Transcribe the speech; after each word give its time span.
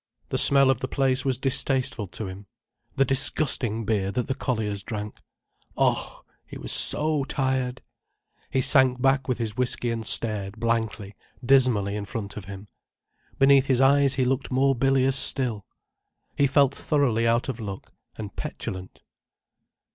The 0.29 0.39
smell 0.39 0.71
of 0.71 0.79
the 0.79 0.87
place 0.87 1.23
was 1.25 1.37
distasteful 1.37 2.07
to 2.07 2.25
him. 2.27 2.47
The 2.95 3.05
disgusting 3.05 3.85
beer 3.85 4.11
that 4.11 4.27
the 4.27 4.33
colliers 4.33 4.81
drank. 4.81 5.21
Oh!—he 5.77 6.57
was 6.57 6.71
so 6.71 7.23
tired. 7.23 7.83
He 8.49 8.61
sank 8.61 8.99
back 8.99 9.27
with 9.27 9.37
his 9.37 9.55
whiskey 9.55 9.91
and 9.91 10.03
stared 10.03 10.57
blankly, 10.59 11.15
dismally 11.45 11.95
in 11.95 12.05
front 12.05 12.35
of 12.35 12.45
him. 12.45 12.67
Beneath 13.37 13.67
his 13.67 13.79
eyes 13.79 14.15
he 14.15 14.25
looked 14.25 14.49
more 14.49 14.73
bilious 14.73 15.15
still. 15.17 15.67
He 16.35 16.47
felt 16.47 16.73
thoroughly 16.73 17.27
out 17.27 17.47
of 17.47 17.59
luck, 17.59 17.93
and 18.17 18.35
petulant. 18.35 19.03